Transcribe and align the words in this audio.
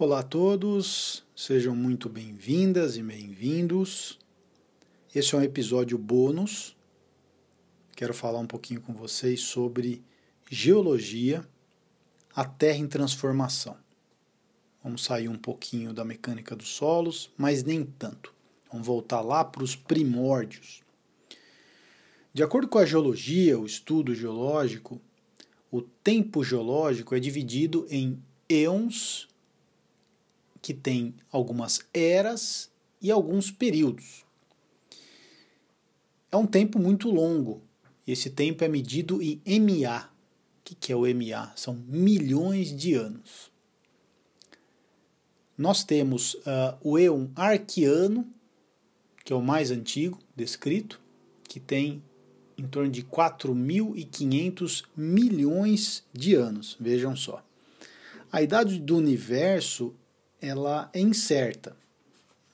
Olá 0.00 0.20
a 0.20 0.22
todos, 0.22 1.24
sejam 1.34 1.74
muito 1.74 2.08
bem-vindas 2.08 2.96
e 2.96 3.02
bem-vindos. 3.02 4.16
Esse 5.12 5.34
é 5.34 5.38
um 5.38 5.42
episódio 5.42 5.98
bônus. 5.98 6.76
Quero 7.96 8.14
falar 8.14 8.38
um 8.38 8.46
pouquinho 8.46 8.80
com 8.80 8.94
vocês 8.94 9.40
sobre 9.40 10.00
geologia, 10.48 11.44
a 12.32 12.44
Terra 12.44 12.78
em 12.78 12.86
transformação. 12.86 13.76
Vamos 14.84 15.02
sair 15.02 15.28
um 15.28 15.36
pouquinho 15.36 15.92
da 15.92 16.04
mecânica 16.04 16.54
dos 16.54 16.68
solos, 16.68 17.32
mas 17.36 17.64
nem 17.64 17.84
tanto. 17.84 18.32
Vamos 18.70 18.86
voltar 18.86 19.20
lá 19.20 19.44
para 19.44 19.64
os 19.64 19.74
primórdios. 19.74 20.80
De 22.32 22.44
acordo 22.44 22.68
com 22.68 22.78
a 22.78 22.86
geologia, 22.86 23.58
o 23.58 23.66
estudo 23.66 24.14
geológico, 24.14 25.00
o 25.72 25.82
tempo 25.82 26.44
geológico 26.44 27.16
é 27.16 27.18
dividido 27.18 27.84
em 27.90 28.22
eons, 28.48 29.28
que 30.68 30.74
tem 30.74 31.14
algumas 31.32 31.80
eras 31.94 32.70
e 33.00 33.10
alguns 33.10 33.50
períodos. 33.50 34.26
É 36.30 36.36
um 36.36 36.46
tempo 36.46 36.78
muito 36.78 37.10
longo. 37.10 37.62
Esse 38.06 38.28
tempo 38.28 38.62
é 38.62 38.68
medido 38.68 39.18
em 39.22 39.40
MA. 39.60 40.10
O 40.58 40.76
que 40.78 40.92
é 40.92 40.94
o 40.94 41.06
MA? 41.14 41.54
São 41.56 41.82
milhões 41.88 42.76
de 42.76 42.92
anos. 42.92 43.50
Nós 45.56 45.82
temos 45.82 46.34
uh, 46.34 46.76
o 46.82 46.98
Eon 46.98 47.28
Arqueano, 47.34 48.30
que 49.24 49.32
é 49.32 49.36
o 49.36 49.40
mais 49.40 49.70
antigo 49.70 50.18
descrito, 50.36 51.00
que 51.44 51.58
tem 51.58 52.02
em 52.58 52.66
torno 52.66 52.90
de 52.90 53.02
4.500 53.04 54.84
milhões 54.94 56.04
de 56.12 56.34
anos. 56.34 56.76
Vejam 56.78 57.16
só. 57.16 57.42
A 58.30 58.42
idade 58.42 58.78
do 58.78 58.98
universo 58.98 59.94
ela 60.40 60.90
é 60.92 61.00
incerta, 61.00 61.76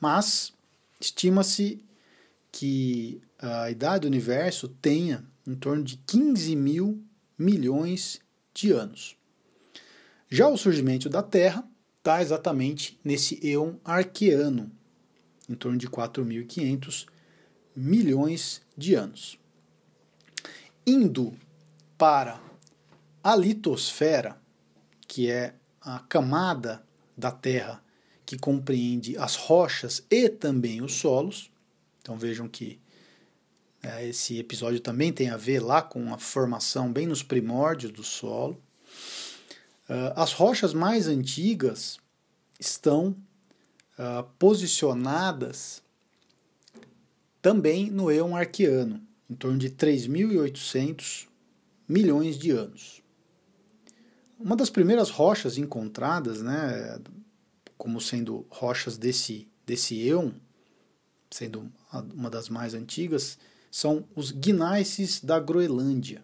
mas 0.00 0.52
estima-se 1.00 1.84
que 2.50 3.20
a 3.38 3.70
idade 3.70 4.02
do 4.02 4.08
universo 4.08 4.68
tenha 4.68 5.24
em 5.46 5.54
torno 5.54 5.82
de 5.82 5.96
15 5.98 6.56
mil 6.56 7.02
milhões 7.36 8.20
de 8.54 8.70
anos. 8.72 9.16
Já 10.30 10.48
o 10.48 10.56
surgimento 10.56 11.08
da 11.08 11.22
Terra 11.22 11.68
está 11.98 12.22
exatamente 12.22 12.98
nesse 13.04 13.38
eon 13.46 13.74
arqueano, 13.84 14.70
em 15.48 15.54
torno 15.54 15.76
de 15.76 15.88
4.500 15.88 17.06
milhões 17.74 18.62
de 18.76 18.94
anos. 18.94 19.38
Indo 20.86 21.34
para 21.98 22.40
a 23.22 23.36
litosfera, 23.36 24.40
que 25.06 25.30
é 25.30 25.54
a 25.80 25.98
camada 26.00 26.84
da 27.16 27.30
Terra 27.30 27.83
que 28.26 28.38
compreende 28.38 29.16
as 29.16 29.36
rochas 29.36 30.04
e 30.10 30.28
também 30.28 30.82
os 30.82 30.94
solos. 30.94 31.50
Então 32.00 32.16
vejam 32.16 32.48
que 32.48 32.78
é, 33.82 34.08
esse 34.08 34.38
episódio 34.38 34.80
também 34.80 35.12
tem 35.12 35.28
a 35.28 35.36
ver 35.36 35.60
lá 35.60 35.82
com 35.82 36.12
a 36.12 36.18
formação 36.18 36.92
bem 36.92 37.06
nos 37.06 37.22
primórdios 37.22 37.92
do 37.92 38.02
solo. 38.02 38.60
Uh, 39.88 40.16
as 40.16 40.32
rochas 40.32 40.72
mais 40.72 41.06
antigas 41.06 41.98
estão 42.58 43.14
uh, 43.98 44.24
posicionadas 44.38 45.82
também 47.42 47.90
no 47.90 48.10
Eon 48.10 48.34
Arqueano, 48.34 49.02
em 49.28 49.34
torno 49.34 49.58
de 49.58 49.68
3.800 49.68 51.26
milhões 51.86 52.38
de 52.38 52.50
anos. 52.52 53.02
Uma 54.40 54.56
das 54.56 54.70
primeiras 54.70 55.10
rochas 55.10 55.58
encontradas, 55.58 56.40
né, 56.40 56.98
como 57.76 58.00
sendo 58.00 58.46
rochas 58.48 58.96
desse, 58.96 59.48
desse 59.66 60.00
eon, 60.06 60.30
sendo 61.30 61.70
uma 62.14 62.30
das 62.30 62.48
mais 62.48 62.74
antigas, 62.74 63.38
são 63.70 64.06
os 64.14 64.30
gneiss 64.30 65.20
da 65.20 65.40
Groenlândia. 65.40 66.22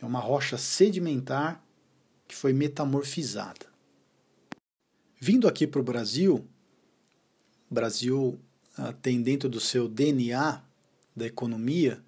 É 0.00 0.04
uma 0.06 0.20
rocha 0.20 0.56
sedimentar 0.56 1.62
que 2.26 2.34
foi 2.34 2.52
metamorfizada. 2.52 3.66
Vindo 5.20 5.46
aqui 5.46 5.66
para 5.66 5.80
o 5.80 5.84
Brasil, 5.84 6.44
o 7.70 7.74
Brasil 7.74 8.40
ah, 8.76 8.92
tem 8.94 9.22
dentro 9.22 9.48
do 9.48 9.60
seu 9.60 9.86
DNA 9.86 10.62
da 11.14 11.26
economia 11.26 12.02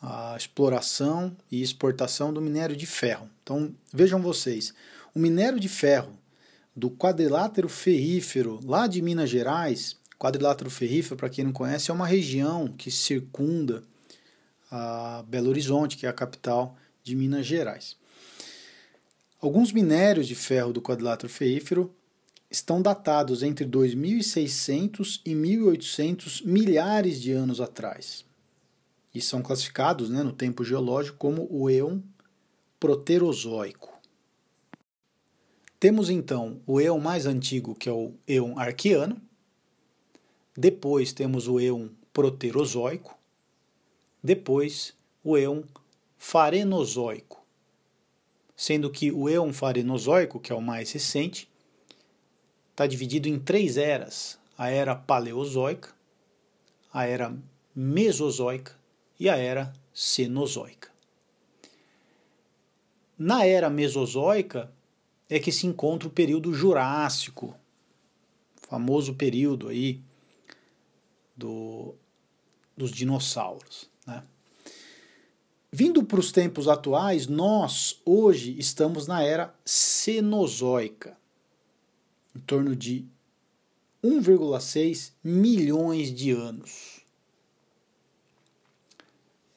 a 0.00 0.36
exploração 0.36 1.36
e 1.50 1.62
exportação 1.62 2.32
do 2.32 2.40
minério 2.40 2.76
de 2.76 2.86
ferro. 2.86 3.30
Então, 3.42 3.74
vejam 3.92 4.20
vocês, 4.20 4.74
o 5.14 5.18
minério 5.18 5.60
de 5.60 5.68
ferro 5.68 6.18
do 6.74 6.90
quadrilátero 6.90 7.68
ferrífero 7.68 8.60
lá 8.64 8.86
de 8.86 9.00
Minas 9.00 9.30
Gerais, 9.30 9.96
quadrilátero 10.18 10.70
ferrífero, 10.70 11.16
para 11.16 11.28
quem 11.28 11.44
não 11.44 11.52
conhece, 11.52 11.90
é 11.90 11.94
uma 11.94 12.06
região 12.06 12.68
que 12.68 12.90
circunda 12.90 13.82
a 14.70 15.24
Belo 15.28 15.50
Horizonte, 15.50 15.96
que 15.96 16.06
é 16.06 16.08
a 16.08 16.12
capital 16.12 16.76
de 17.02 17.14
Minas 17.14 17.46
Gerais. 17.46 17.96
Alguns 19.40 19.72
minérios 19.72 20.26
de 20.26 20.34
ferro 20.34 20.72
do 20.72 20.80
quadrilátero 20.80 21.30
ferrífero 21.30 21.94
estão 22.50 22.80
datados 22.80 23.42
entre 23.42 23.64
2600 23.64 25.20
e 25.24 25.34
1800 25.34 26.42
milhares 26.42 27.20
de 27.20 27.32
anos 27.32 27.60
atrás 27.60 28.24
e 29.14 29.20
são 29.20 29.42
classificados 29.42 30.10
né, 30.10 30.22
no 30.22 30.32
tempo 30.32 30.64
geológico 30.64 31.18
como 31.18 31.46
o 31.50 31.70
Eon 31.70 32.00
Proterozoico. 32.80 33.93
Temos 35.84 36.08
então 36.08 36.62
o 36.66 36.80
Eon 36.80 36.98
mais 36.98 37.26
antigo, 37.26 37.74
que 37.74 37.90
é 37.90 37.92
o 37.92 38.14
Eon 38.26 38.58
Arqueano. 38.58 39.20
Depois 40.56 41.12
temos 41.12 41.46
o 41.46 41.60
Eon 41.60 41.90
Proterozoico. 42.10 43.18
Depois 44.22 44.94
o 45.22 45.36
Eon 45.36 45.62
Farenozoico. 46.16 47.44
Sendo 48.56 48.90
que 48.90 49.12
o 49.12 49.28
Eon 49.28 49.52
Farenozoico, 49.52 50.40
que 50.40 50.50
é 50.50 50.54
o 50.54 50.62
mais 50.62 50.90
recente, 50.90 51.50
está 52.70 52.86
dividido 52.86 53.28
em 53.28 53.38
três 53.38 53.76
eras: 53.76 54.38
a 54.56 54.70
era 54.70 54.96
Paleozoica, 54.96 55.94
a 56.90 57.04
era 57.04 57.36
Mesozoica 57.76 58.72
e 59.20 59.28
a 59.28 59.36
era 59.36 59.70
Cenozoica. 59.92 60.88
Na 63.18 63.44
era 63.44 63.68
Mesozoica 63.68 64.72
é 65.28 65.38
que 65.38 65.52
se 65.52 65.66
encontra 65.66 66.08
o 66.08 66.10
período 66.10 66.52
Jurássico, 66.52 67.54
famoso 68.56 69.14
período 69.14 69.68
aí 69.68 70.00
do, 71.36 71.94
dos 72.76 72.90
dinossauros. 72.90 73.88
Né? 74.06 74.22
Vindo 75.72 76.04
para 76.04 76.20
os 76.20 76.30
tempos 76.30 76.68
atuais, 76.68 77.26
nós 77.26 78.00
hoje 78.04 78.56
estamos 78.58 79.06
na 79.06 79.22
era 79.22 79.54
Cenozoica, 79.64 81.16
em 82.34 82.40
torno 82.40 82.76
de 82.76 83.06
1,6 84.02 85.12
milhões 85.22 86.14
de 86.14 86.30
anos 86.30 86.94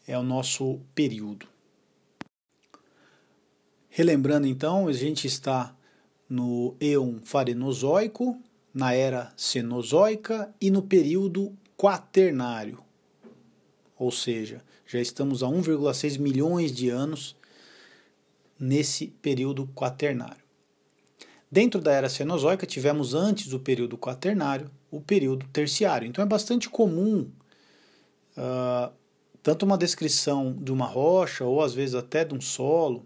é 0.08 0.18
o 0.18 0.24
nosso 0.24 0.80
período. 0.96 1.48
Relembrando 3.98 4.46
então, 4.46 4.88
a 4.88 4.94
gente 4.94 5.26
está 5.26 5.76
no 6.30 6.76
Eon 6.80 7.16
Farenozoico, 7.24 8.40
na 8.72 8.94
era 8.94 9.34
Cenozoica 9.36 10.54
e 10.62 10.70
no 10.70 10.84
período 10.84 11.52
Quaternário. 11.76 12.78
Ou 13.98 14.12
seja, 14.12 14.62
já 14.86 15.02
estamos 15.02 15.42
a 15.42 15.48
1,6 15.48 16.20
milhões 16.20 16.72
de 16.72 16.90
anos 16.90 17.36
nesse 18.60 19.08
período 19.20 19.68
Quaternário. 19.74 20.44
Dentro 21.52 21.82
da 21.82 21.92
era 21.92 22.08
Cenozoica, 22.08 22.68
tivemos 22.68 23.16
antes 23.16 23.48
do 23.48 23.60
período 23.60 23.98
Quaternário 23.98 24.70
o 24.92 25.02
período 25.02 25.48
Terciário. 25.48 26.08
Então 26.08 26.24
é 26.24 26.28
bastante 26.28 26.70
comum 26.70 27.32
uh, 28.38 28.94
tanto 29.42 29.66
uma 29.66 29.76
descrição 29.76 30.54
de 30.54 30.72
uma 30.72 30.86
rocha 30.86 31.46
ou 31.46 31.64
às 31.64 31.74
vezes 31.74 31.96
até 31.96 32.24
de 32.24 32.36
um 32.36 32.40
solo, 32.42 33.04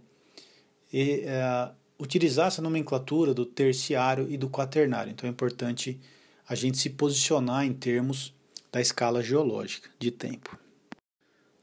e, 0.91 1.23
é, 1.25 1.71
utilizar 1.99 2.47
essa 2.47 2.61
nomenclatura 2.61 3.33
do 3.33 3.45
terciário 3.45 4.29
e 4.29 4.37
do 4.37 4.49
quaternário. 4.49 5.11
Então 5.11 5.27
é 5.27 5.31
importante 5.31 5.99
a 6.47 6.55
gente 6.55 6.77
se 6.77 6.89
posicionar 6.89 7.65
em 7.65 7.73
termos 7.73 8.33
da 8.71 8.81
escala 8.81 9.21
geológica 9.23 9.89
de 9.99 10.09
tempo. 10.09 10.57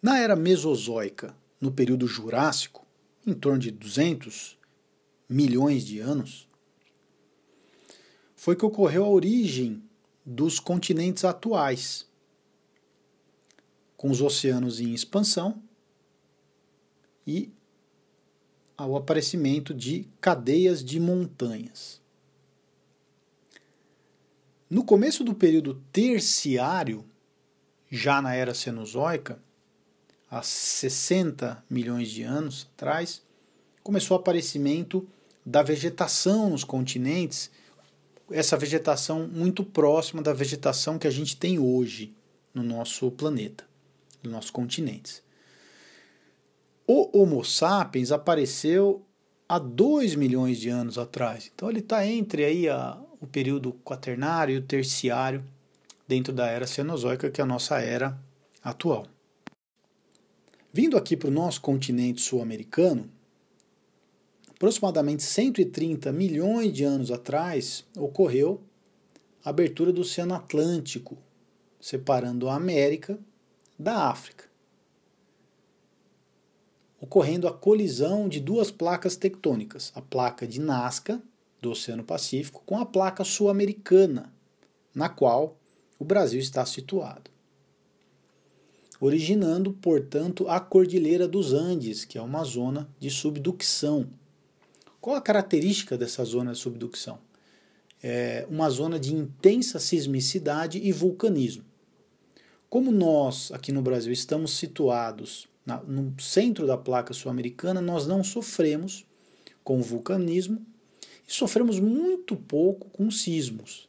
Na 0.01 0.19
era 0.19 0.37
Mesozoica, 0.37 1.35
no 1.61 1.73
período 1.73 2.07
Jurássico, 2.07 2.87
em 3.27 3.35
torno 3.35 3.59
de 3.59 3.71
200 3.71 4.57
milhões 5.29 5.85
de 5.85 5.99
anos, 5.99 6.49
foi 8.37 8.55
que 8.55 8.65
ocorreu 8.65 9.05
a 9.05 9.09
origem 9.09 9.83
dos 10.25 10.61
continentes 10.61 11.25
atuais, 11.25 12.07
com 13.97 14.11
os 14.11 14.23
oceanos 14.23 14.79
em 14.79 14.95
expansão 14.95 15.61
e 17.27 17.51
ao 18.79 18.95
aparecimento 18.95 19.75
de 19.75 20.07
cadeias 20.21 20.85
de 20.85 21.01
montanhas. 21.01 22.01
No 24.71 24.85
começo 24.85 25.25
do 25.25 25.35
período 25.35 25.83
terciário, 25.91 27.05
já 27.91 28.23
na 28.23 28.35
era 28.35 28.55
Cenozoica, 28.55 29.43
há 30.31 30.43
60 30.43 31.65
milhões 31.69 32.09
de 32.09 32.23
anos 32.23 32.69
atrás, 32.75 33.21
começou 33.83 34.17
o 34.17 34.21
aparecimento 34.21 35.09
da 35.45 35.63
vegetação 35.63 36.51
nos 36.51 36.63
continentes, 36.63 37.51
essa 38.31 38.57
vegetação 38.57 39.27
muito 39.27 39.65
próxima 39.65 40.23
da 40.23 40.33
vegetação 40.33 40.99
que 40.99 41.09
a 41.09 41.11
gente 41.11 41.37
tem 41.37 41.59
hoje 41.59 42.15
no 42.55 42.63
nosso 42.63 43.11
planeta, 43.11 43.65
nos 44.23 44.33
nossos 44.33 44.51
continentes. 44.51 45.23
O 46.91 47.11
Homo 47.13 47.45
sapiens 47.45 48.11
apareceu 48.11 49.05
há 49.47 49.59
2 49.59 50.15
milhões 50.15 50.59
de 50.59 50.71
anos 50.71 50.97
atrás. 50.97 51.51
Então 51.55 51.69
ele 51.69 51.81
está 51.81 52.07
entre 52.07 52.47
aí 52.47 52.67
a, 52.67 52.99
o 53.21 53.27
período 53.27 53.75
quaternário 53.85 54.55
e 54.55 54.59
o 54.59 54.63
terciário 54.63 55.45
dentro 56.07 56.33
da 56.33 56.47
era 56.47 56.67
Cenozoica, 56.67 57.31
que 57.31 57.43
é 57.43 57.45
a 57.45 57.47
nossa 57.47 57.79
era 57.79 58.19
atual. 58.65 59.07
Vindo 60.73 60.97
aqui 60.97 61.15
para 61.15 61.29
o 61.29 61.31
nosso 61.31 61.61
continente 61.61 62.23
sul-americano, 62.23 63.11
aproximadamente 64.49 65.23
130 65.23 66.11
milhões 66.11 66.73
de 66.73 66.85
anos 66.85 67.11
atrás, 67.11 67.85
ocorreu 67.99 68.63
a 69.45 69.51
abertura 69.51 69.93
do 69.93 70.01
Oceano 70.01 70.35
Atlântico, 70.35 71.19
separando 71.79 72.49
a 72.49 72.55
América 72.55 73.19
da 73.79 74.09
África, 74.09 74.48
ocorrendo 77.01 77.47
a 77.47 77.53
colisão 77.53 78.29
de 78.29 78.41
duas 78.41 78.71
placas 78.71 79.17
tectônicas, 79.17 79.93
a 79.95 80.03
placa 80.03 80.47
de 80.47 80.61
Nazca, 80.61 81.23
do 81.61 81.71
Oceano 81.71 82.05
Pacífico, 82.05 82.63
com 82.65 82.79
a 82.79 82.87
placa 82.87 83.25
sul-americana, 83.25 84.33
na 84.95 85.09
qual 85.09 85.57
o 85.99 86.05
Brasil 86.05 86.41
está 86.41 86.65
situado. 86.65 87.31
Originando, 89.01 89.73
portanto, 89.73 90.49
a 90.49 90.59
Cordilheira 90.59 91.29
dos 91.29 91.53
Andes, 91.53 92.05
que 92.05 92.19
é 92.19 92.23
uma 92.23 92.43
zona 92.43 92.89
de 92.99 93.11
subducção. 93.11 94.09
Qual 95.01 95.15
a 95.15 95.21
característica 95.21 95.97
dessa 95.97 96.25
zona 96.25 96.53
de 96.53 96.59
subducção? 96.59 97.19
É 98.03 98.47
uma 98.51 98.69
zona 98.71 98.99
de 98.99 99.15
intensa 99.15 99.79
sismicidade 99.79 100.79
e 100.79 100.91
vulcanismo. 100.91 101.65
Como 102.69 102.91
nós, 102.91 103.51
aqui 103.53 103.73
no 103.73 103.83
Brasil, 103.83 104.13
estamos 104.13 104.53
situados 104.53 105.49
na, 105.69 105.83
no 105.83 106.19
centro 106.19 106.67
da 106.67 106.79
placa 106.79 107.13
sul-americana, 107.13 107.83
nós 107.83 108.07
não 108.07 108.25
sofremos 108.25 109.05
com 109.63 109.83
vulcanismo 109.83 110.65
e 111.29 111.33
sofremos 111.33 111.79
muito 111.79 112.35
pouco 112.35 112.89
com 112.89 113.11
sismos. 113.11 113.87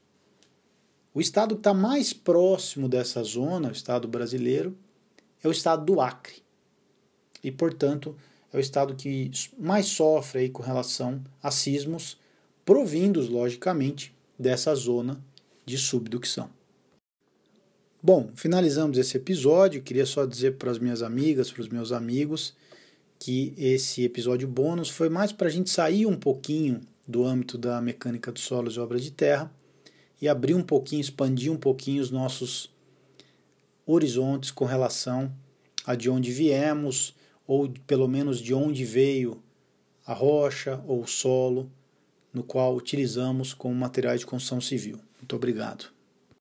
O 1.13 1.21
estado 1.21 1.55
que 1.55 1.61
está 1.61 1.73
mais 1.73 2.11
próximo 2.11 2.89
dessa 2.89 3.23
zona, 3.23 3.69
o 3.69 3.71
estado 3.71 4.09
brasileiro, 4.09 4.77
é 5.41 5.47
o 5.47 5.51
estado 5.51 5.85
do 5.85 6.01
Acre. 6.01 6.43
E, 7.41 7.49
portanto, 7.49 8.13
é 8.51 8.57
o 8.57 8.59
estado 8.59 8.93
que 8.93 9.31
mais 9.57 9.85
sofre 9.85 10.41
aí 10.41 10.49
com 10.49 10.61
relação 10.61 11.23
a 11.41 11.49
sismos, 11.49 12.17
provindos, 12.65 13.29
logicamente, 13.29 14.13
dessa 14.37 14.75
zona 14.75 15.23
de 15.65 15.77
subducção. 15.77 16.49
Bom, 18.01 18.29
finalizamos 18.33 18.97
esse 18.97 19.17
episódio. 19.17 19.81
Queria 19.81 20.05
só 20.05 20.25
dizer 20.25 20.55
para 20.55 20.71
as 20.71 20.79
minhas 20.79 21.01
amigas, 21.01 21.51
para 21.51 21.61
os 21.61 21.67
meus 21.67 21.91
amigos, 21.91 22.53
que 23.19 23.53
esse 23.57 24.05
episódio 24.05 24.47
bônus 24.47 24.89
foi 24.89 25.09
mais 25.09 25.33
para 25.33 25.47
a 25.47 25.51
gente 25.51 25.69
sair 25.69 26.05
um 26.05 26.15
pouquinho 26.15 26.79
do 27.05 27.25
âmbito 27.25 27.57
da 27.57 27.81
mecânica 27.81 28.31
dos 28.31 28.43
solos 28.43 28.75
e 28.75 28.79
obras 28.79 29.03
de 29.03 29.11
terra 29.11 29.51
e 30.21 30.29
abrir 30.29 30.53
um 30.53 30.63
pouquinho, 30.63 31.01
expandir 31.01 31.51
um 31.51 31.57
pouquinho 31.57 32.01
os 32.01 32.09
nossos 32.09 32.73
horizontes 33.85 34.49
com 34.49 34.63
relação 34.63 35.29
a 35.85 35.93
de 35.93 36.09
onde 36.09 36.31
viemos, 36.31 37.13
ou 37.45 37.69
pelo 37.85 38.07
menos 38.07 38.39
de 38.39 38.53
onde 38.53 38.85
veio 38.85 39.43
a 40.05 40.13
rocha 40.13 40.81
ou 40.87 41.01
o 41.01 41.07
solo 41.07 41.69
no 42.33 42.43
qual 42.43 42.77
utilizamos 42.77 43.53
como 43.53 43.75
materiais 43.75 44.21
de 44.21 44.25
construção 44.25 44.61
civil. 44.61 44.99
Muito 45.19 45.35
obrigado. 45.35 45.98